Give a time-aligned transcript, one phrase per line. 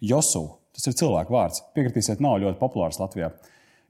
[0.00, 0.44] Josu.
[0.76, 1.62] Tas ir cilvēku vārds.
[1.74, 3.32] Piekritīsiet, nav ļoti populārs Latvijā.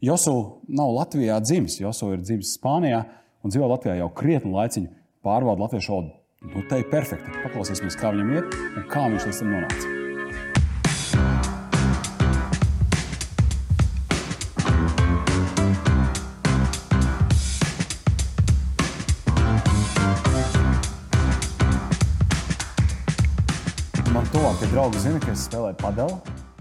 [0.04, 0.34] Josu
[0.69, 1.81] nav Latvijā dzimis.
[1.83, 3.03] Josu ir dzimis Spānijā
[3.45, 4.94] un dzīvo Latvijā jau krietni laiciņu.
[5.26, 6.15] Pārvalda latviešu valodu.
[6.49, 7.34] Nu, te ir perfekti.
[7.42, 10.07] Paklausīsimies, kā viņam iet un kā viņš līdz tam nonāca.
[24.79, 26.17] Draugi zina, ka es spēlēju padelu.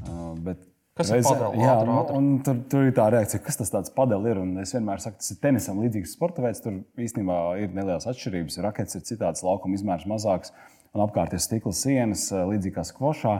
[0.09, 0.53] uh,
[0.97, 1.57] Kas ir padel?
[1.61, 2.15] Jā, Ātri, nu, ātri.
[2.17, 4.39] un tur, tur ir tā reakcija, kas tas tāds padel ir.
[4.41, 6.63] Un es vienmēr saku, tas ir tenisam līdzīgs sporta veids.
[6.63, 8.57] Tur īstenībā ir nelielas atšķirības.
[8.65, 10.49] Raketis ir citāds, laukuma izmērs mazāks
[10.97, 13.35] un apkārt ir stikla sienas, uh, līdzīgi kā skvošā.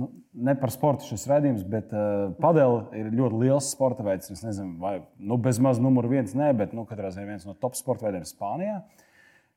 [0.00, 4.32] Nu, ne par sportu šis redzējums, bet uh, padel ir ļoti liels sporta veids.
[4.34, 7.54] Es nezinu, vai nu, bez maz numur viens, nē, bet nu, katrā ziņā viens no
[7.62, 8.80] top sporta veidiem Spānijā.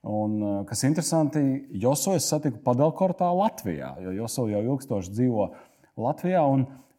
[0.03, 1.41] Un, uh, kas interesanti,
[1.80, 5.45] Joso es satiku padelkortā Latvijā, jo Joso jau ilgstoši dzīvo
[6.03, 6.41] Latvijā.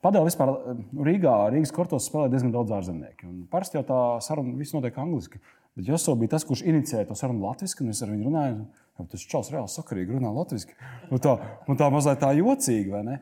[0.04, 3.28] Padel vispār uh, Rīgā, Rīgas kortos spēlē diezgan daudz ārzemnieku.
[3.52, 5.42] Parasti jau tā saruna viss notiek angliski.
[5.76, 8.58] Bet Joso bija tas, kurš inicēja to sarunu latviešu, un es ar viņu runāju.
[8.98, 10.76] Jau Tas čels reāli sakarīgi runā latviešu.
[11.10, 11.34] Nu, tā,
[11.66, 13.16] nu, tā mazliet tā jocīgi, vai ne?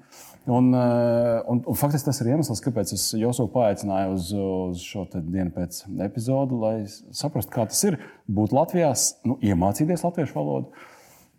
[0.50, 5.06] Un, uh, un, un faktiski tas ir iemesls, kāpēc es Josu paaicināju uz, uz šo
[5.14, 6.74] dienu pēc epizodu, lai
[7.14, 8.92] saprastu, kā tas ir būt Latvijā,
[9.28, 10.88] nu, iemācīties latviešu valodu.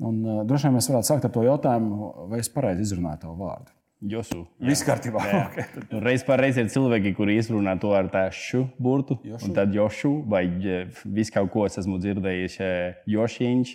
[0.01, 3.37] Un, uh, droši vien mēs varētu sākt ar to jautājumu, vai es pareizi izrunāju tavu
[3.43, 3.75] vārdu.
[4.03, 4.41] Josu.
[4.59, 5.21] Viss kārtībā.
[5.47, 5.63] Okay.
[5.91, 9.47] Nu, Reiz par reizi ir cilvēki, kuri izrunā to ar tādu burtu, Jošu?
[9.47, 10.43] un tad jošu, vai
[11.05, 12.57] visu kaut ko es esmu dzirdējis.
[13.07, 13.71] Jošiņš,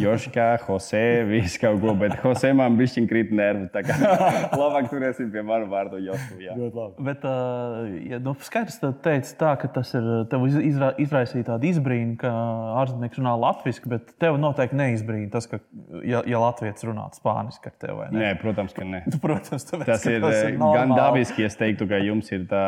[0.00, 3.68] Joškā, Jose, visu kaut ko, bet Jose man bišķiņ krīt nervi.
[3.74, 3.94] Tā kā
[4.58, 6.40] labāk turēsim pie manu vārdu Jošu.
[6.42, 6.56] jā.
[6.58, 7.06] Ļoti labi.
[7.08, 11.50] Bet, uh, ja, nu, skaidrs, ka teica tā, ka tas ir tev iz- izra, izraisīja
[11.52, 12.32] tādu izbrīnu, ka
[12.82, 15.60] ārzemnieks runā latviešu, bet tev noteikti neizbrīna tas, ka,
[16.02, 17.96] ja, ja latviečs runātu spāniski ar tevi.
[18.00, 18.24] vai ne?
[18.24, 19.04] Nē, protams, ka nē.
[19.28, 20.96] Protams, tāpēc, Tas ir, tas ir gan normāli.
[20.98, 22.64] dabiski, es teiktu, ka jums ir tā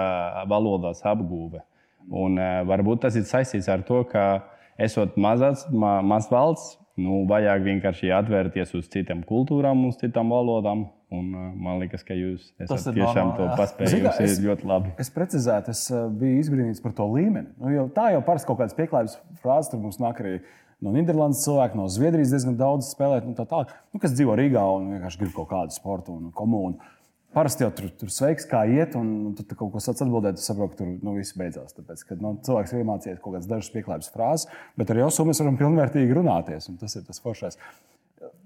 [0.51, 1.63] valodas apgūve.
[2.11, 4.43] Un, uh, varbūt tas ir saistīts ar to, ka
[4.81, 10.89] esot mazs, ma, maz valsts, nu, vajag vienkārši atvērties uz citām kultūrām, uz citām valodām.
[11.11, 14.21] Un, uh, man liekas, ka jūs Tas esat tiešām normāli, to paspējis.
[14.23, 14.93] Es- ir ļoti labi.
[15.03, 17.49] Es precizētu, es eh, biju izbrīnīts par to līmeni.
[17.59, 20.37] Nu, jau, tā jau parasti kaut kādas pieklājības frāzes tur mums nāk arī
[20.85, 23.27] no Nīderlandes cilvēku, no Zviedrijas diezgan daudz spēlēt.
[23.29, 26.81] Nu, tā tālāk, nu, kas dzīvo Rīgā un vienkārši grib kaut kādu sportu un komunu.
[27.31, 30.75] Parasti jau tur, tur sveiks, kā iet, un tu, kaut ko sāc atbildēt, tu saproti,
[30.75, 31.77] ka tur nu, viss beidzās.
[31.77, 34.49] Tāpēc, ka nu, cilvēks ir iemācījies kaut kādas dažas pieklājības frāzes,
[34.81, 36.67] bet ar Josu mēs varam pilnvērtīgi runāties.
[36.73, 37.61] un Tas ir tas foršais.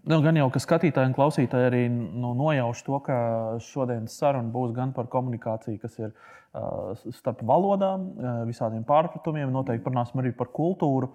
[0.04, 3.16] Nu, gan jau, ka skatītāji un klausītāji arī nu, nojauš to, ka
[3.64, 9.48] šodienas saruna būs gan par komunikāciju, kas ir uh, starp valodām, uh, visādiem pārpratumiem.
[9.54, 11.08] Noteikti parunāsim arī par kultūru.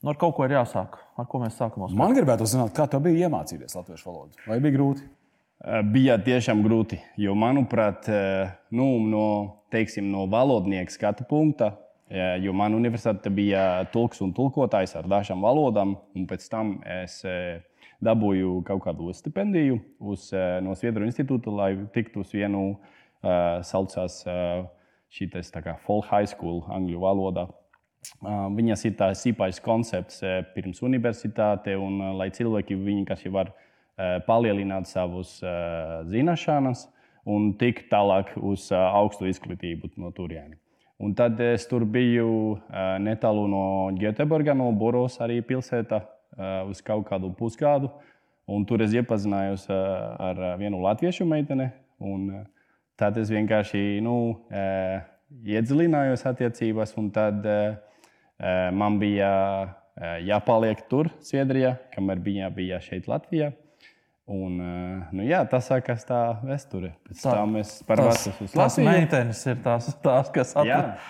[0.00, 0.96] Nu, ar kaut ko ir jāsāk.
[1.20, 1.84] Ar ko mēs sākam?
[1.92, 4.38] Man gribētu zināt, kā tev bija iemācīties latviešu valodu.
[4.48, 5.04] Vai bija grūti?
[5.92, 8.06] Bija tiešām grūti, jo, manuprāt,
[8.72, 9.24] nu, no,
[9.68, 11.74] teiksim, no valodnieka skatu punkta,
[12.40, 17.20] jo man universitāte bija tulks un tulkotājs ar dažām valodām, un pēc tam es
[18.00, 20.30] dabūju kaut kādu stipendiju uz,
[20.64, 22.78] no Sviedru institūta, lai tiktu uz vienu
[23.20, 24.22] saucās
[25.12, 27.50] šitas tā kā Fall High School angļu valodā.
[28.20, 30.22] Viņas ir tāds īpašs koncepts
[30.54, 33.52] pirms universitāte, un lai cilvēki vienkārši var
[34.26, 35.38] palielināt savus
[36.08, 36.86] zināšanas
[37.28, 40.58] un tikt tālāk uz augstu izglītību no turienes.
[41.00, 42.58] Un tad es tur biju
[43.00, 43.64] netālu no
[43.96, 46.02] Göteborga, no Boros, arī pilsētā,
[46.68, 47.88] uz kaut kādu pusgadu.
[48.50, 51.70] Un tur es iepazinājos ar vienu latviešu meiteni.
[53.00, 54.16] Tad es vienkārši nu,
[55.30, 57.78] iedziļinājos attiecībās, un tad uh,
[58.72, 59.30] man bija
[59.66, 63.52] uh, jāpaliek tur, Zviedrijā, kamēr viņa bija šeit, Latvijā.
[64.30, 66.92] Un, uh, nu, jā, tas sākās tā vēsture.
[67.08, 68.86] Pēc Tā- tam es pārvācos uz Latviju.
[68.86, 70.60] meitenes ir tās, tās kas Jā.
[70.78, 71.08] atrod.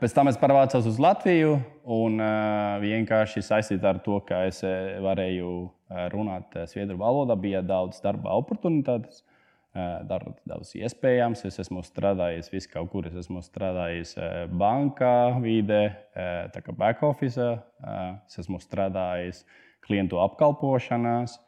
[0.00, 4.96] Pēc tam es pārvācos uz Latviju un uh, vienkārši saistīta ar to, ka es eh,
[5.04, 5.50] varēju
[5.92, 9.31] eh, runāt eh, sviedru valodā, bija daudz darba oportunitātes, eh,
[9.74, 11.44] dar- daudz iespējams.
[11.48, 15.82] Es esmu strādājis vis kaut kur, es esmu strādājis eh, bankā, vidē,
[16.14, 19.44] eh, tā kā back office, eh, es esmu strādājis
[19.86, 21.38] klientu apkalpošanās.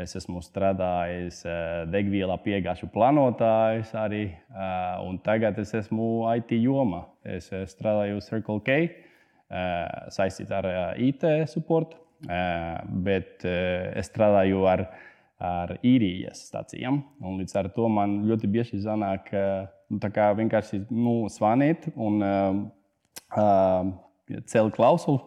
[0.00, 7.02] Es esmu strādājis eh, degvielā piegājušu plānotājs arī, eh, un tagad es esmu IT jomā.
[7.24, 8.78] Es eh, strādāju Circle K,
[9.50, 11.98] eh, saistīts ar eh, IT supportu,
[12.28, 14.86] eh, bet eh, es strādāju ar,
[15.40, 17.00] ar īrijas stācijām.
[17.24, 19.98] un Līdz ar to man ļoti bieži sanāk nu,
[20.38, 23.92] vienkārši nu, zvanīt un eh,
[24.46, 25.24] celt klausuli.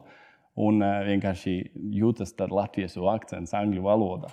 [0.54, 1.54] Un uh, vienkārši
[1.98, 4.30] jūtas tāds latviešu akcents angļu valodā.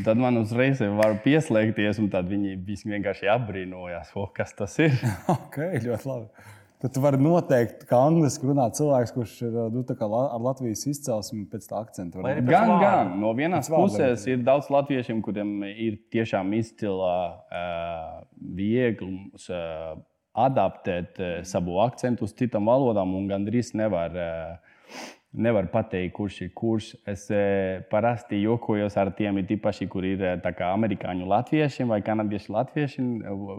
[0.00, 2.54] Tad man uzreiz var pieslēgties, un viņi
[2.88, 4.94] vienkārši apbrīnojās, kas tas ir.
[5.36, 6.46] ok, ļoti labi.
[6.80, 11.42] Tad tu vari noteikt, ka angliski runā cilvēks, kurš ir nu, la, ar Latvijas izcelsmi
[11.52, 12.22] pēc tā akcentu.
[12.24, 12.76] Gan, vārdu.
[12.80, 13.10] gan.
[13.20, 18.14] No vienas puses ir daudz latviešiem, kuriem ir tiešām izcila uh,
[18.56, 19.92] vieglums uh,
[20.32, 24.16] adaptēt uh, savu akcentu uz citām valodām, un gandrīz nevar.
[24.16, 26.86] Uh, Nevar pateikt, kurš ir kurš.
[27.06, 30.24] Es e, parasti jokojos ar tiem, īpaši, kur ir
[30.66, 33.12] amerikāņu latviešiem vai kanādiešu latviešiem,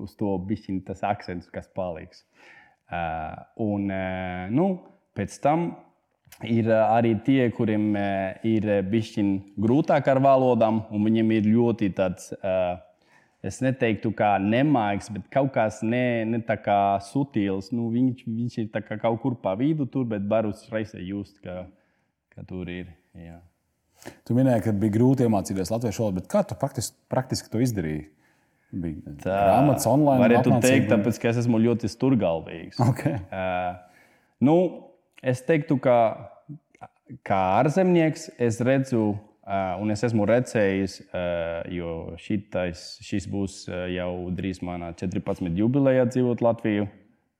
[0.04, 2.26] uz to bišķiņu tas akcents, kas paliks.
[2.26, 2.61] Uh,
[2.92, 4.68] un uh, nu,
[5.18, 5.72] pēc tam
[6.48, 7.92] ir arī tie, kuriem
[8.48, 12.32] ir bišķiņ grūtāk ar valodām, un viņiem ir ļoti tāds.
[13.42, 17.72] Es neteiktu, kā nemāks, bet kaut kas ne, ne tā kā subtils.
[17.74, 21.64] Nu, viņš, viņš ir kaut kur pa vidu, tur, bet barus reizē just, ka,
[22.36, 22.92] ka tur ir.
[23.18, 23.40] Jā.
[24.26, 28.06] Tu minēji, ka bija grūti iemācīties latviešu valodu, bet kā tu praktiski, praktiski to izdarīji?
[28.72, 30.22] Bija grāmatas online.
[30.24, 32.80] Varētu teikt, tāpēc, ka es esmu ļoti stūrgalvīgs.
[32.92, 33.20] Okay.
[33.28, 33.76] Uh,
[34.44, 34.56] nu,
[35.24, 35.98] es teiktu, ka
[37.28, 43.56] kā ārzemnieks es redzu Uh, un es esmu redzējis, uh, jo šitais, šis būs
[43.90, 45.50] jau drīz manā 14.
[45.58, 46.86] jubilejā dzīvot Latviju.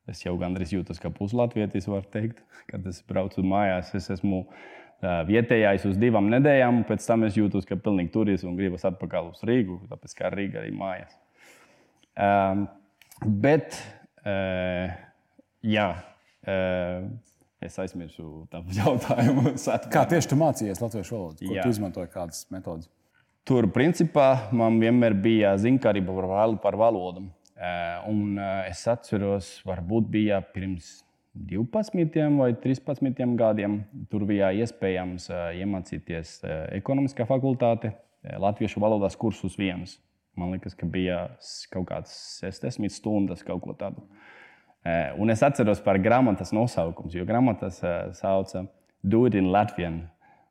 [0.10, 3.94] Es jau gandrīz jūtos kā puslatvietis, var teikt, kad es braucu mājās.
[3.96, 4.66] Es esmu uh,
[5.02, 9.32] vietējais uz divām nedēļām, un pēc tam es jūtos kā pilnīgi turists un gribas atpakaļ
[9.34, 11.18] uz Rīgu, tāpēc kā Rīga arī mājās.
[12.12, 12.66] Uh,
[13.26, 13.80] bet,
[14.26, 14.94] uh,
[15.66, 15.90] jā.
[16.46, 17.12] Uh,
[17.62, 19.52] Es aizmirsu tādu jautājumu.
[19.94, 21.46] Kā tieši tu mācījies latviešu valodu?
[21.46, 21.62] Kur Jā.
[21.62, 22.88] tu izmantoji kādas metodas?
[23.46, 27.28] Tur, principā, man vienmēr bija zinkārība par, par valodu.
[28.10, 30.90] Un es atceros, varbūt bija pirms
[31.34, 33.82] 12 vai 13 gadiem.
[34.12, 36.42] Tur bija iespējams iemācīties
[36.76, 39.98] ekonomiskā fakultāte, latviešu valodas kursus viens.
[40.36, 41.26] Man liekas, ka bija
[41.72, 44.04] kaut kāds 60 stundas, kaut ko tādu.
[44.82, 48.66] Eh, un es atceros par grāmatas nosaukumu, jo grāmatas eh, sauca
[49.38, 50.08] in Latvian.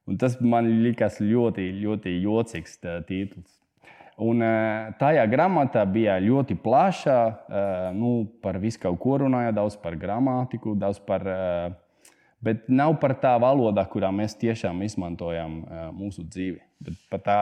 [0.07, 3.57] Un tas man likās ļoti, ļoti jocīgs eh, titls.
[4.21, 4.45] Un
[5.01, 7.21] tajā grāmatā bija ļoti plaša,
[7.97, 11.25] nu, par visu kaut ko runāja, daudz par gramatiku, daudz par.
[12.41, 15.59] Bet nav par tā valodā, kurā mēs tiešām izmantojam
[15.97, 16.61] mūsu dzīvi.
[16.85, 17.41] Bet par tā.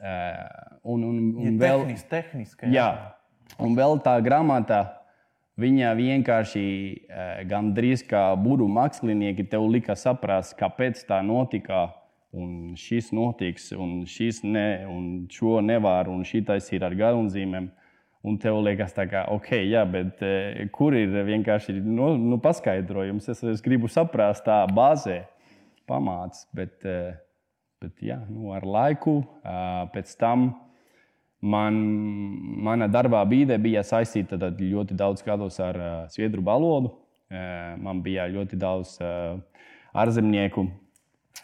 [0.00, 2.86] Un, un, un ja vēl, tehniski, jā.
[2.88, 4.80] jā, un vēl tā grāmatā
[5.60, 11.88] Viņa vienkārši eh, gandrīz kā būru mākslinieki tev lika saprast, kāpēc tā notika.
[12.30, 17.66] Un šis notiks, un šis ne, un šo nevar, un šitais ir ar garumzīmēm.
[18.20, 23.30] Un tev liekas, ka, ok, jā, bet eh, kur ir vienkārši nu, nu, paskaidrojums?
[23.32, 25.22] Es, es gribu saprast, tā bāzē
[25.88, 27.16] pamāts, bet, eh,
[27.80, 29.22] bet jā, nu, ar laiku
[29.94, 30.50] pēc tam
[31.40, 31.76] Man,
[32.60, 36.92] mana darbā bīdē bija saistīta ļoti daudz gados ar uh, sviedru valodu.
[37.30, 39.38] Uh, man bija ļoti daudz uh,
[39.96, 40.89] ārzemnieku uh,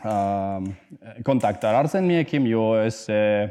[0.03, 3.49] kontaktu ar ārzemniekiem, jo es, uh,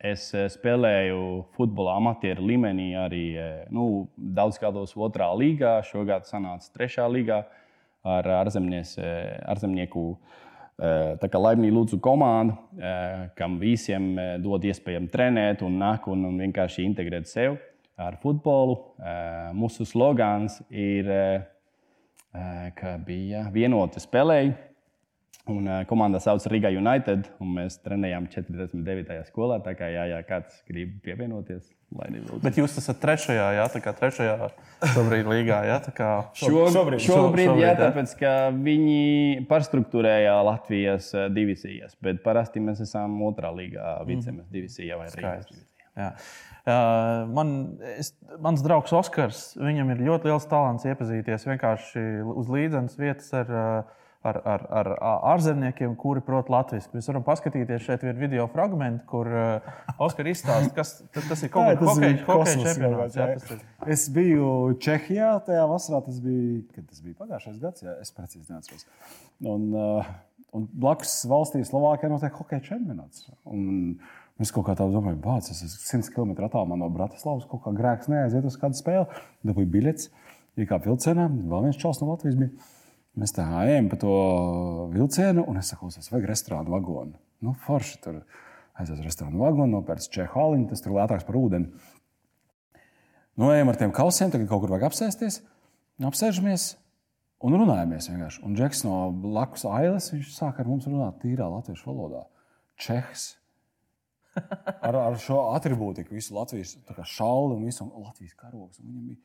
[0.00, 1.18] es spēlēju
[1.56, 5.78] futbola amatieru līmenī arī uh, nu, daudz gados otrā līgā.
[5.84, 7.42] Šogad sanāca trešā līgā
[8.04, 10.08] ar ārzemnieku.
[10.74, 12.56] Tā kā laimīgi lūdzu komandu,
[13.38, 14.08] kam visiem
[14.42, 17.54] dod iespēju trenēt un nāk un, vienkārši integrēt sevi
[17.94, 18.74] ar futbolu.
[19.54, 21.06] Mūsu slogans ir,
[22.74, 24.56] ka bija vienoti spēlēji.
[25.44, 29.16] Un, uh, komanda sauc Riga United, un mēs trenējām 49.
[29.28, 29.58] skolā.
[29.60, 32.38] Tā kā jā, jā, kāds grib pievienoties, lai nebūtu.
[32.46, 34.48] Bet jūs esat trešajā, jā, tā kā trešajā
[34.94, 36.08] šobrīd līgā, jā, tā kā
[36.40, 36.72] šobrīd.
[36.72, 43.52] Šobrīd, šobrīd jā, jā, tāpēc, ka viņi pārstruktūrēja Latvijas divīzijas, bet parasti mēs esam otrā
[43.52, 45.74] līgā, vicemes divīzijā vai Rīgas divīzijā.
[45.94, 46.08] Jā.
[47.36, 47.50] Man,
[47.98, 53.52] es, mans draugs Oskars, viņam ir ļoti liels talants iepazīties vienkārši uz līdzenas vietas ar
[53.52, 54.90] uh, ar, ar, ar
[55.34, 56.90] ārzemniekiem, kuri prot latviešu.
[56.96, 59.68] Mēs varam paskatīties šeit ir video fragment, kur uh,
[60.02, 61.84] Oskar izstāsta, kas tas ir kaut kāds
[62.28, 63.18] hokeja čempionāts.
[63.18, 63.60] Jā, jā.
[63.94, 64.48] Es biju
[64.84, 68.88] Čehijā tajā vasarā, tas bija, tas bija pagājušais gads, jā, es precīzi neatceros.
[69.44, 70.12] Un, uh,
[70.56, 73.28] un blakus valstī Slovākijā notiek hokeja čempionāts.
[73.44, 73.96] Un,
[74.42, 77.70] Es kaut kā tādu domāju, bācis, es esmu 100 km attālumā no Bratislavas, kaut kā
[77.70, 80.08] grēks neaiziet uz kādu spēli, dabūju biļetes,
[80.58, 82.50] iekāpu vilcienā, vēl viens čels no Latvijas bija.
[83.20, 84.14] Mēs tā ejam pa to
[84.90, 87.14] vilcienu, un es saku, es vajag restorānu vagonu.
[87.44, 88.22] Nu, forši tur
[88.74, 91.70] aizies uz restorānu vagonu, nopērts čehu haliņu, tas tur lētāks par ūdeni.
[93.38, 95.40] Nu, ejam ar tiem kausiem, tagad kaut kur vajag apsēsties.
[96.10, 96.72] Apsēžamies
[97.44, 98.42] un runājamies vienkārši.
[98.46, 102.24] Un Džeks no blakus ailes, sāk ar mums runāt tīrā latviešu valodā.
[102.80, 103.34] Čehs.
[104.86, 106.74] ar, ar šo attribūtiku, visu Latvijas
[107.14, 108.72] šālu un visu Latvijas karogu.
[108.80, 109.22] Viņam bija.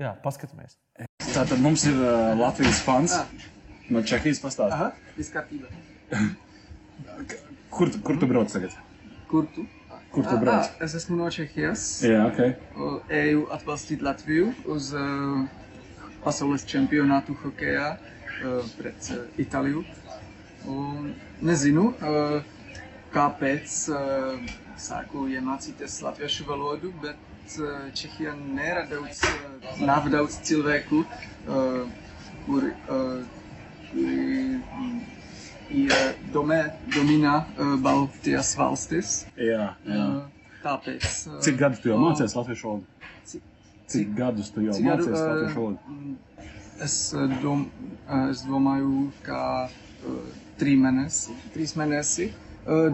[0.00, 0.78] Jā, paskatāmies.
[1.36, 3.12] Tātad mums ir uh, Latvijas fans.
[3.92, 4.72] No Čehijas pastāstīt.
[4.72, 4.86] Aha,
[5.18, 5.68] viss kārtībā.
[7.70, 8.72] Kur, tu- kur tu brauc tagad?
[9.30, 9.66] Kur tu?
[10.14, 10.64] Kur tu Ah, brauc?
[10.72, 11.84] ah, Es esmu no Čehijas.
[12.08, 12.40] Jā, ok.
[12.80, 15.44] O, Eju atbalstīt Latviju uz uh,
[16.24, 19.84] pasaules čempionātu hokejā uh, pret uh, Itāliju.
[20.66, 21.12] Un
[21.46, 22.40] nezinu, uh,
[23.14, 24.40] kāpēc uh,
[24.80, 27.35] sāku iemācīties latviešu valodu, bet uh,
[27.96, 31.02] Čehijā nera daudz, uh, nav daudz cilvēku,
[31.46, 31.84] uh,
[32.46, 33.20] kuri, uh,
[33.90, 34.96] kuri mm,
[35.82, 35.94] ir
[36.34, 36.60] domē,
[36.94, 39.14] dominā uh, Baltijas valstis.
[39.38, 40.06] Jā, jā.
[40.06, 41.06] Uh, tāpēc.
[41.30, 43.10] Uh, Cik gadus tu jau uh, mācījies latviešu valodu?
[43.30, 43.46] Cik-
[43.94, 45.78] Cik gadus tu jau Cik gadu, mācījies uh, latviešu valodu?
[45.86, 46.16] mm,
[46.84, 47.62] Es, uh, dom,
[48.04, 49.38] uh, es domāju, ka
[49.70, 50.16] uh,
[50.60, 51.36] trīs mēneši.
[51.54, 52.26] Trīs mēneši.
[52.66, 52.90] Uh,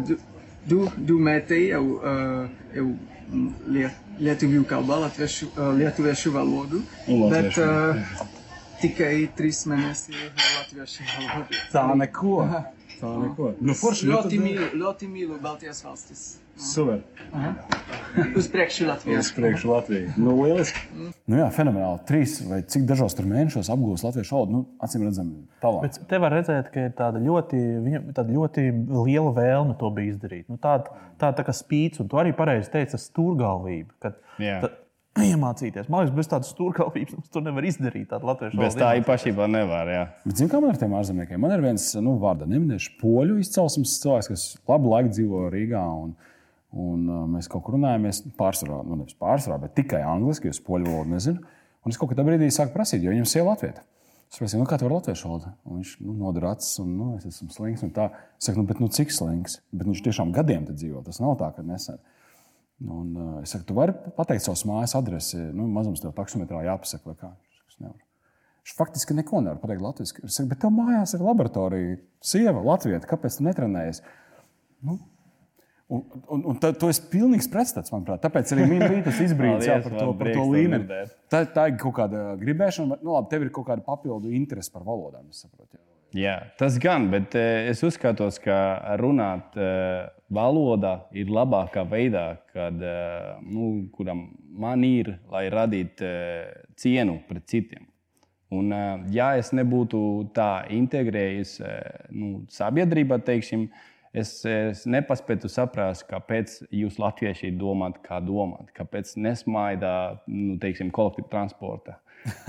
[0.66, 6.82] du, du, du mētī jau, uh, jau mm, liet, lietuvju kalbā, latviešu, uh, lietuviešu valodu.
[7.08, 7.62] Un Bet latviešu.
[8.22, 8.28] uh,
[8.82, 10.14] tikai trīs mēneši
[10.58, 11.60] latviešu valodu.
[11.72, 12.36] Tā neko.
[13.02, 13.52] Tā neko.
[13.60, 14.06] Nu, forši.
[14.06, 16.24] nu, Ļoti tad- mīlu, ļoti mīlu Baltijas valstis.
[16.56, 17.00] Super.
[18.38, 19.26] Uz priekšu Latvijas.
[19.26, 20.10] Uz priekšu Latviju.
[20.20, 20.82] Nu, lieliski.
[21.26, 22.02] Nu, jā, fenomenāli.
[22.08, 24.58] Trīs vai cik dažos tur mēnešos apgūst latviešu valodu.
[24.58, 26.00] Nu, acīm redzam, talants.
[26.00, 27.62] Bet te var redzēt, ka ir tāda ļoti,
[28.12, 30.46] tāda ļoti liela vēlme to bija izdarīt.
[30.52, 33.96] Nu, tāda, tāda tā kā spīts, un tu arī pareizi teici, tas stūrgalvība.
[34.02, 34.60] Kad, Jā.
[34.64, 34.72] ta,
[35.32, 35.88] iemācīties.
[35.92, 38.08] Man liekas, bez tādas stūrgalvības mums to nevar izdarīt.
[38.12, 39.92] Tādu latviešu Bez valodu tā īpašībā nevar.
[39.92, 40.04] Jā.
[40.24, 41.40] Bet, zini, kā man ar tiem ārzemniekiem?
[41.42, 45.84] Man ir viens, nu, vārdā neminēšu, poļu izcelsmes cilvēks, kas labu laiku dzīvo Rīgā.
[46.06, 46.14] Un,
[46.72, 50.88] un uh, mēs kaut kur runājamies pārsvarā, nu, nevis pārsvarā, bet tikai angliski, jo poļu
[50.88, 51.42] valodu nezinu.
[51.82, 53.82] Un es kaut kādā brīdī sāku prasīt, jo viņam sieva latvieša.
[54.32, 55.50] Es prasīju, nu, kā tu vari latviešu valodu?
[55.68, 57.82] Un viņš nu, nodara acis, un nu, es esmu slings.
[57.92, 58.06] tā.
[58.40, 59.58] Es saku, nu, bet, nu, cik slings?
[59.76, 61.02] Bet viņš tiešām gadiem te dzīvo.
[61.04, 61.98] Tas nav tā, ka nesen.
[62.80, 65.36] Un, uh, es saku, tu vari pateikt savas mājas adresi.
[65.52, 67.30] Nu, mazums tev taksometrā jāpasaka, vai kā.
[67.68, 68.00] Es nevaru.
[68.62, 70.24] Viņš faktiski neko nevar pateikt latviešu.
[70.24, 73.02] Es saku, bet tev mājās ir laboratorija, sieva, Latvija.
[73.12, 74.00] Kāpēc tu netrenējies?
[74.86, 74.96] Nu,
[75.92, 78.22] un, un, un tā, to ir pilnīgs pretstats, manuprāt.
[78.24, 81.04] Tāpēc arī man bija tas izbrīdis jā, par to, par to līmeni.
[81.32, 84.72] Tā, tā ir kaut kāda gribēšana, bet nu, labi, tev ir kaut kāda papildu interese
[84.72, 85.28] par valodām.
[85.36, 85.86] saprotu, jā.
[86.12, 88.56] Jā, tas gan, bet eh, es uzskatu, ka
[89.00, 96.12] runāt eh, valodā ir labākā veidā, kad, eh, nu, kuram man ir, lai radītu
[96.76, 97.88] cienu pret citiem.
[98.52, 98.72] Un,
[99.12, 99.98] ja es nebūtu
[100.36, 103.70] tā integrējies eh, nu, sabiedrībā, teiksim,
[104.12, 111.30] es, es nepaspētu saprast, kāpēc jūs latvieši domājat, kā domāt, kāpēc nesmaidāt nu, teiksim, kolektīvu
[111.32, 111.96] transportu.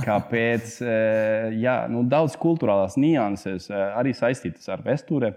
[0.03, 0.77] Kāpēc?
[0.85, 5.33] eh, Jā, nu, daudz kultūrālās nianses eh, arī saistītas ar vēsturi.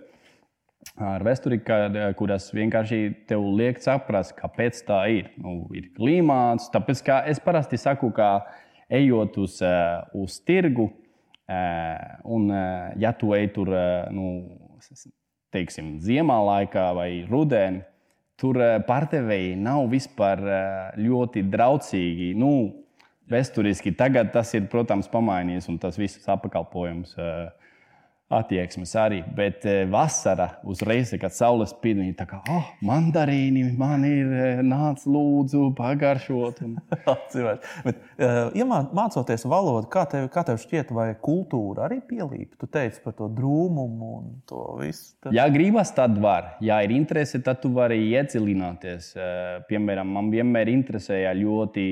[1.02, 5.32] Ar vēsturi, eh, kuras vienkārši tev liek saprast, kāpēc tā ir.
[5.40, 7.02] Nu, ir klimāts, tāpēc
[7.32, 8.46] es parasti saku, ka
[8.92, 9.58] ejot uz,
[10.14, 10.84] uz tirgu,
[12.22, 12.44] un
[13.02, 13.72] ja tu ej tur,
[14.14, 14.28] nu,
[15.56, 17.82] teiksim, ziemā laikā vai rudenī,
[18.40, 22.34] tur eh, pārdevēji nav vispār eh, ļoti draudzīgi.
[22.38, 22.50] Nu,
[23.26, 27.65] Vēsturiski tagad tas ir, protams, pamainījies, un tas viss apkalpojums, eh,
[28.32, 29.20] attieksmes arī.
[29.36, 34.32] Bet eh, vasarā uzreiz, kad saule spīd, viņi tā kā, ah, oh, mandarīni, man ir
[34.34, 36.62] eh, nāc, lūdzu, pagaršot.
[36.66, 36.76] Un...
[37.86, 42.56] Bet, uh, iemā- mācoties valodu, kā tev, kā tev šķiet, vai kultūra arī pielīp?
[42.58, 45.14] Tu teici par to drūmumu un to visu.
[45.22, 45.34] Tad...
[45.36, 46.56] Ja gribas, tad var.
[46.64, 49.12] Ja ir interese, tad tu vari iedziļināties.
[49.16, 51.86] Eh, Piemēram, man vienmēr interesēja ļoti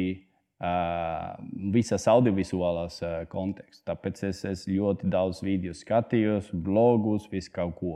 [1.74, 3.82] visas audiovizuālās uh, konteksts.
[3.88, 7.94] Tāpēc es, es ļoti daudz video skatījos, blogus, visu kaut ko.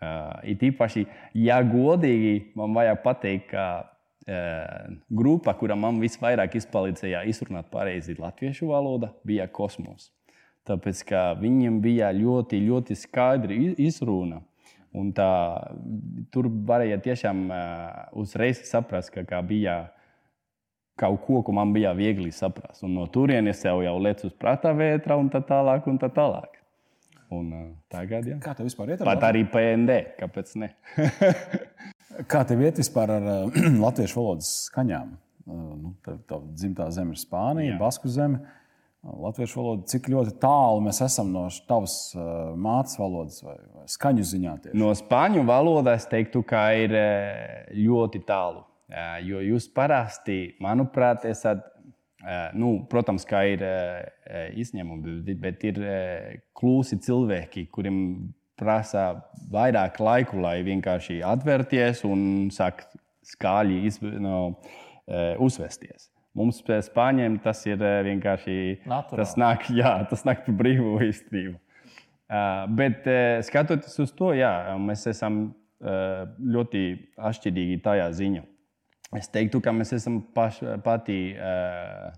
[0.00, 1.04] Uh, it īpaši,
[1.36, 8.70] ja godīgi man vajag pateikt, ka uh, grupa, kura man visvairāk izpalīdzēja izrunāt pareizi latviešu
[8.72, 10.08] valodu, bija kosmos.
[10.68, 14.42] Tāpēc, ka viņiem bija ļoti, ļoti skaidra iz- izruna.
[14.96, 15.30] Un tā,
[16.34, 17.58] tur varēja tiešām uh,
[18.18, 19.76] uzreiz saprast, ka, ka bija
[21.00, 22.84] kaut ko, ko man bija viegli saprast.
[22.86, 25.88] Un no turienes jau, jau lec uz prāta vētra un tā tālāk.
[25.90, 26.60] Un tā tālāk.
[27.30, 28.36] Un, uh, tagad, jā.
[28.42, 29.02] Kā tev vispār iet?
[29.02, 30.72] ar Pat arī PND, kāpēc ne?
[32.30, 33.28] Kā tev iet vispār ar
[33.84, 35.12] latviešu valodas skaņām?
[35.50, 37.78] Nu, tā, tā dzimtā zeme ir Spānija, Jā.
[37.80, 38.42] Basku zeme.
[39.00, 44.26] Latviešu valoda, cik ļoti tālu mēs esam no tavas uh, mācības valodas vai, vai skaņu
[44.28, 44.56] ziņā?
[44.66, 44.80] Tieši?
[44.82, 46.92] No spāņu valodas es teiktu, ka ir
[47.78, 48.66] ļoti tālu.
[48.90, 51.62] Eh, Jo jūs parasti, manuprāt, esat,
[52.24, 55.80] eh, nu, protams, kā ir eh, izņēmumi, bet- ir
[56.54, 62.84] klusi cilvēki, kuriem prasa vairāk laiku, lai vienkārši atvērties un sāk
[63.24, 64.10] skaļi izv...
[64.20, 64.60] no,
[65.42, 66.10] uzvesties.
[66.38, 68.84] Mums, spāņiem, tas ir vienkārši.
[68.86, 69.16] Naturāli.
[69.18, 71.56] Tas nāk, jā, tas nāk par brīvu īstenību.
[72.30, 76.82] Uh, bet uh, skatoties uz to, jā, mēs esam uh, ļoti
[77.18, 78.44] atšķirīgi tajā ziņā.
[79.16, 82.12] Es teiktu, ka mēs esam paši, pati uh,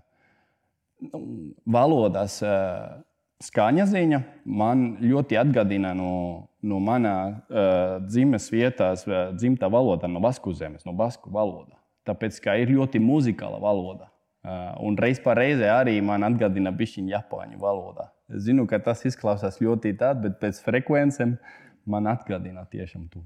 [1.65, 3.01] valodas uh,
[3.43, 4.19] skaņa ziņa.
[4.45, 6.13] Man ļoti atgādina no,
[6.61, 11.79] no manā uh, dzimes vietās, uh, dzimtā valoda, no Basku zemes, no Basku valoda.
[12.05, 14.11] Tāpēc, ka ir ļoti muzikāla valoda.
[14.43, 18.09] Uh, un reiz pa reizē arī man atgādina bišķiņu japāņu valodā.
[18.29, 21.37] Es zinu, ka tas izklausās ļoti tādu, bet pēc frekvencēm
[21.89, 23.23] man atgādina tiešām to.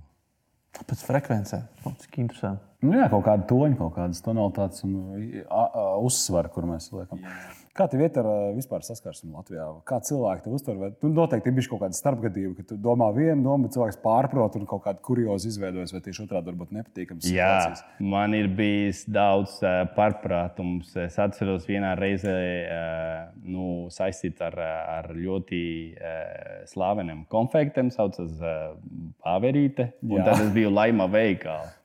[0.86, 1.68] Pēc frekvencēm.
[2.06, 2.67] Cik interesanti.
[2.86, 4.98] Nu, jā, kaut kāda toņa, kaut kādas tonalitātes un
[6.06, 7.24] uzsvara, kur mēs liekam.
[7.26, 7.38] Jā.
[7.78, 9.66] Kā tev iet ar vispār saskarsmi Latvijā?
[9.86, 10.94] Kā cilvēki to uztver?
[10.98, 14.66] Tu noteikti ir kaut kāda starpgadījuma, ka tu domā vienu domu, bet cilvēks pārprot un
[14.70, 17.30] kaut kādu kuriozu izveidojas, vai tieši otrādi varbūt nepatīkams.
[17.30, 20.96] Jā, man ir bijis daudz uh, pārprātums.
[21.06, 24.58] Es atceros vienā reizē uh, nu, saistīts ar,
[24.98, 25.64] ar ļoti
[26.74, 28.74] slaveniem konfektiem, saucas uh,
[29.22, 29.92] Pāverīte.
[30.02, 31.77] Tad es biju Laima veikalā.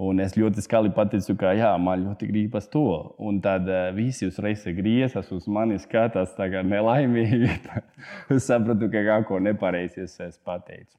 [0.00, 2.84] Un es ļoti skaļi pateicu, ka jā, man ļoti gribas to.
[3.20, 7.50] Un tad uh, visi uzreiz griezās uz mani, skatās tā kā nelaimīgi.
[8.36, 10.16] es sapratu, ka kaut ko nepareizi es,
[10.46, 10.96] pateicu.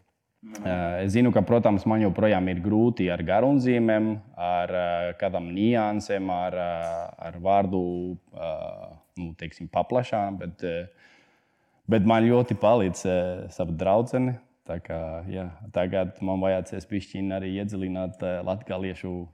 [0.61, 6.29] Uh, es zinu, ka, protams, man joprojām ir grūti ar garumzīmēm, ar uh, kādām niansēm,
[6.33, 6.59] ar,
[7.17, 7.81] ar vārdu
[9.17, 10.65] nu, teiksim, paplašām, bet,
[11.89, 13.05] bet man ļoti palīdz
[13.53, 14.37] sava draudzene.
[14.69, 14.99] Tā kā,
[15.31, 19.31] jā, tagad man vajadzēs pišķiņā arī iedziļināt uh, latviešu uh,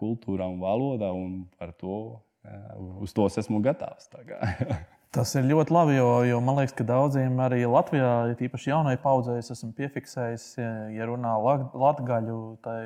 [0.00, 4.10] kultūrā un valodā, un par to uh, uz to esmu gatavs.
[5.14, 9.36] Tas ir ļoti labi, jo, jo man liekas, ka daudziem arī Latvijā, īpaši jaunai paudzei,
[9.38, 11.36] esmu piefiksējis, ja, ja runā
[11.70, 12.80] latgaļu, tai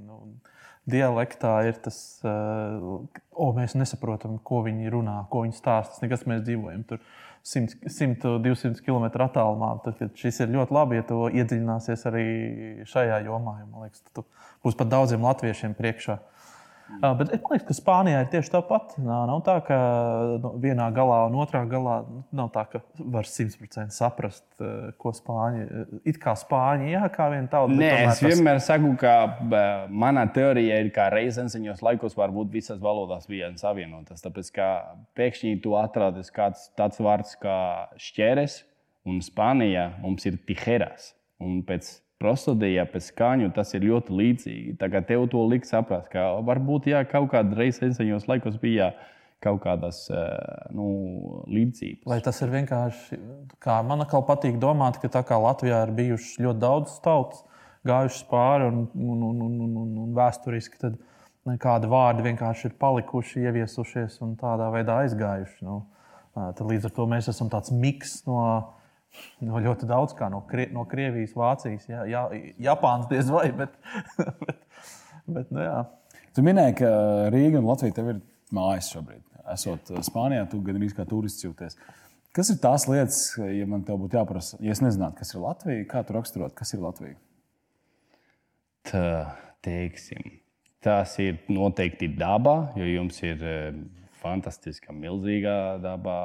[0.00, 0.22] nu,
[0.88, 3.04] dialektā ir tas, uh,
[3.36, 6.00] o, mēs nesaprotam, ko viņi runā, ko viņi stāsta.
[6.06, 7.04] Nekas mēs dzīvojam tur.
[7.48, 9.74] 100-200 km attālumā.
[9.84, 12.26] Tad šis ir ļoti labi, ja tu iedziļināsies arī
[12.88, 13.60] šajā jomā.
[13.68, 14.26] Man liekas, tu
[14.64, 16.18] būsi pat daudziem latviešiem priekšā.
[16.18, 16.37] Uh,
[16.88, 18.94] Uh, bet man liekas, ka Spānijā ir tieši tāpat.
[19.02, 19.76] Nav, nav tā, ka
[20.40, 22.80] nu, vienā galā un otrā galā nu, nav tā, ka
[23.12, 25.66] var simtprocentīgi saprast, uh, ko spāņi.
[26.08, 27.76] It kā spāņi, jā, kā viena tauta.
[27.76, 28.70] Nē, es vienmēr tas...
[28.70, 29.12] saku, ka
[29.92, 34.24] mana teorija ir, ka reizenseņos laikos varbūt visas valodas bija savienotas.
[34.24, 34.72] Tāpēc, ka
[35.18, 37.60] pēkšņi tu atradies kāds tāds vārds kā
[38.00, 38.62] šķēres,
[39.08, 41.12] un Spānijā mums ir tijeras.
[41.38, 44.74] Un pēc prosodijā pēc skaņu tas ir ļoti līdzīgi.
[44.80, 48.92] Tagad tev to liks saprast, ka varbūt jā, kaut kādā reizē senseņos laikos bija
[49.44, 50.30] kaut kādas eh,
[50.74, 50.88] nu,
[51.46, 52.06] līdzības.
[52.10, 53.18] Vai tas ir vienkārši,
[53.62, 57.44] kā man atkal patīk domāt, ka tā kā Latvijā ir bijušas ļoti daudz tautas,
[57.86, 60.98] gājušas pāri un, un, un, un, un, un, un vēsturiski, tad
[61.62, 65.62] kādi vārdi vienkārši ir palikuši, ieviesušies un tādā veidā aizgājuši.
[65.64, 65.84] Nu,
[66.34, 68.42] tad līdz ar to mēs esam tāds miks no
[69.44, 72.24] No ļoti daudz, kā no, Krie, no Krievijas, Vācijas, jā, jā,
[72.68, 73.46] Japānas diez vai.
[73.56, 73.74] Bet,
[74.18, 74.58] bet,
[75.26, 75.78] bet, nu, jā.
[76.36, 76.90] tu minēji, ka
[77.34, 78.20] Rīga un Latvija tev ir
[78.54, 79.24] mājas šobrīd.
[79.48, 81.78] Esot Spānijā, tu gan arī kā turists jūties.
[82.36, 85.86] Kas ir tās lietas, ja man te būtu jāprasa, ja es nezinātu, kas ir Latvija,
[85.88, 87.16] kā tu raksturot, kas ir Latvija?
[88.88, 89.06] Tā,
[89.64, 90.36] teiksim,
[90.84, 93.42] tas ir noteikti dabā, jo jums ir
[94.22, 96.20] fantastiska, milzīgā dabā.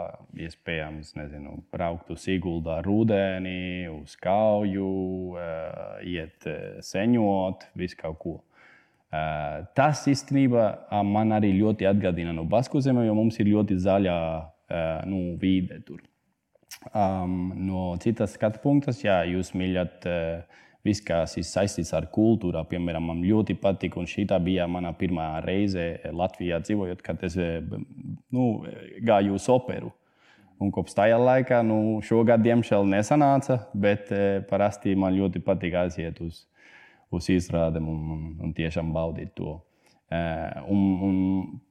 [0.45, 4.87] Iespējams, nezinu, braukt uz Siguldā rudenī, uz kauju,
[5.35, 8.39] uh, iet uh, seņot, visu kaut ko.
[9.13, 10.65] Uh, tas īstenībā
[11.05, 14.17] man arī ļoti atgādina no Basku zemes, jo mums ir ļoti zaļa
[15.05, 15.99] nu, vide tur.
[16.97, 22.61] Um, no citas skatu punktas, ja jūs mīlat uh, viss, kas ir saistīts ar kultūru.
[22.69, 28.47] Piemēram, man ļoti patīk, un šī bija mana pirmā reize Latvijā dzīvojot, kad es nu,
[29.01, 29.93] gāju uz operu.
[30.61, 36.21] Un kopš tajā laikā, nu, šogad, diemžēl, nesanāca, bet eh, parasti man ļoti patīk aiziet
[36.23, 36.45] uz,
[37.11, 39.57] uz izrādēm un, un, un tiešām baudīt to.
[40.13, 41.15] Eh, un, un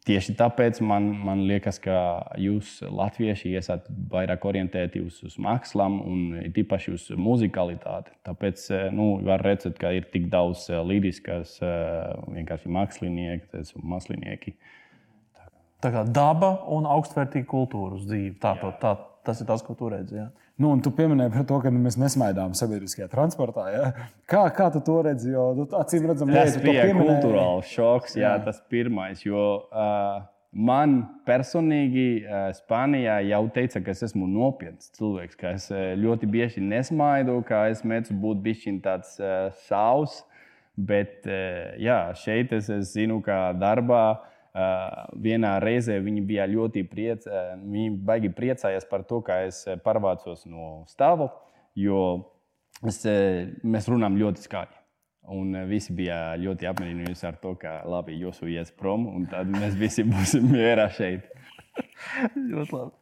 [0.09, 1.95] tieši tāpēc man, man liekas, ka
[2.41, 8.15] jūs, Latvieši, esat vairāk orientēti uz, uz mākslām un īpaši uz muzikalitāti.
[8.27, 13.63] Tāpēc eh, nu, var redzēt, ka ir tik daudz eh, līriskas, vienkārši mākslinieki,
[13.95, 14.57] mākslinieki.
[15.83, 18.37] Tā kā daba un augstvērtīga kultūra uz dzīvi.
[18.43, 18.97] Tā, tā, tā,
[19.29, 20.19] tas ir tas, ko tu redzi.
[20.19, 20.31] Jā.
[20.63, 23.65] Nu, un tu pieminēji par to, ka mēs nesmaidām sabiedriskajā transportā.
[23.73, 23.87] Ja?
[24.31, 25.33] Kā, kā tu to redzi?
[25.35, 28.15] Jo, nu, acīm redzam, tas bija kultūrāls šoks.
[28.15, 28.37] Jā.
[28.37, 30.23] Jā, tas pirmais, jo uh,
[30.55, 36.31] man personīgi uh, Spānijā jau teica, ka es esmu nopietns cilvēks, ka es uh, ļoti
[36.31, 40.23] bieži nesmaidu, ka es mēdzu būt bijis tāds uh, savs.
[40.79, 46.85] Bet uh, jā, šeit es, es zinu, ka darbā uh, vienā reizē viņi bija ļoti
[46.89, 51.31] priec, uh, viņi baigi priecājās par to, ka es pārvācos no stāva,
[51.79, 52.05] jo
[52.85, 53.03] es,
[53.65, 54.79] mēs runājam ļoti skaļi.
[55.33, 59.79] Un visi bija ļoti apmierināti ar to, ka labi, jūs ies prom, un tad mēs
[59.79, 61.31] visi būsim mierā šeit.
[62.35, 63.02] ļoti labi.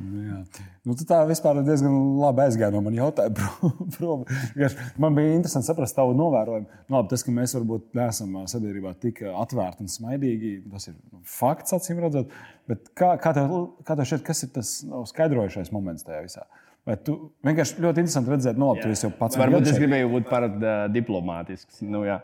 [0.00, 0.64] Nu, jā.
[0.86, 4.68] nu, tu tā vispār diezgan labi aizgāji no manas jautājuma.
[5.02, 6.68] Man bija interesanti saprast tavu novērojumu.
[6.86, 10.98] Nu, labi, tas, ka mēs varbūt neesam sabiedrībā tik atvērti un smaidīgi, tas ir
[11.36, 12.34] fakts, acīm redzot.
[12.70, 13.56] Bet kā, kā, tev,
[13.86, 14.72] kā tev šķiet, kas ir tas
[15.12, 16.46] skaidrojušais moments tajā visā?
[16.86, 19.38] Vai tu vienkārši ļoti interesanti redzēt, no tu jau pats.
[19.40, 21.80] Varbūt es gribēju būt par uh, diplomātisks.
[21.82, 22.20] Nu, jā.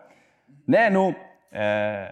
[0.71, 2.05] Nē, nu, uh,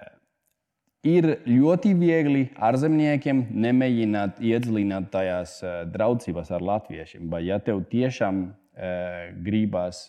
[1.07, 7.29] ir ļoti viegli ārzemniekiem nemēģināt iedziļināt tajās uh, draudzībās ar latviešiem.
[7.33, 10.09] Vai ja tev tiešām uh, gribas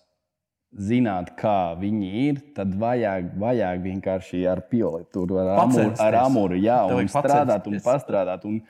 [0.71, 6.59] zināt, kā viņi ir, tad vajag, vajag vienkārši ar pioli, tur ar amuru, ar amuru
[6.59, 8.45] jā, un strādāt un pastrādāt.
[8.47, 8.61] Un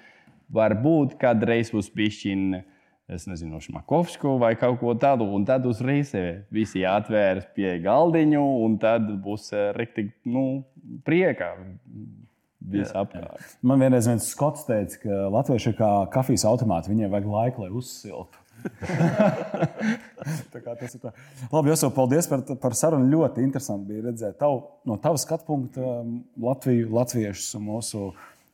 [0.52, 2.64] varbūt kādreiz būs pišķiņa
[3.12, 5.28] es nezinu, Šmakovsku vai kaut ko tādu.
[5.36, 6.14] Un tad uzreiz
[6.54, 10.46] visi atvērs pie galdiņu, un tad būs eh, rīktīgi nu,
[11.08, 11.54] prieka.
[13.66, 17.74] Man vienreiz viens skots teica, ka latvieši ir kā kafijas automāti, viņiem vajag laiku, lai
[17.82, 18.42] uzsiltu.
[20.54, 21.12] tas ir tā.
[21.50, 23.10] Labi, Josu, paldies par, par sarunu.
[23.10, 26.04] Ļoti interesanti bija redzēt tavu, no tava skatu punkta
[26.42, 28.04] Latviju, latviešus un mūsu,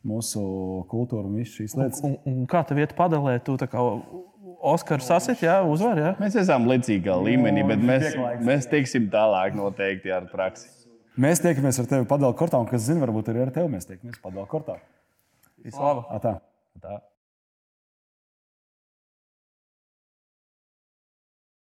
[0.07, 0.43] mūsu
[0.91, 2.03] kultūru un visas šīs lietas.
[2.07, 3.37] Un, un, un kā tev iet padalē?
[3.43, 3.57] Tu
[4.57, 5.99] kā Oskaru sasit, jā, uzvar.
[6.01, 6.13] Jā.
[6.21, 8.15] Mēs esam līdzīgā līmenī, bet mēs,
[8.45, 10.67] mēs tiksim tālāk noteikti ar praksi.
[11.17, 14.19] Mēs tiekamies ar tevi padomu kortā, un kas zina, varbūt arī ar tevi mēs tiekamies
[14.21, 14.77] padomu kortā.
[15.65, 16.09] Vislabāk!
[16.21, 16.33] Tā.
[16.81, 16.99] tā.